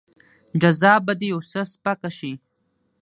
[0.61, 2.33] جزا به دې يو څه سپکه شي.